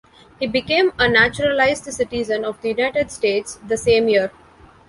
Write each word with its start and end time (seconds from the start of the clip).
He 0.39 0.47
became 0.47 0.93
a 0.97 1.07
naturalized 1.07 1.83
citizen 1.83 2.43
of 2.43 2.59
the 2.63 2.69
United 2.69 3.11
States 3.11 3.59
the 3.67 3.77
same 3.77 4.09
year. 4.09 4.31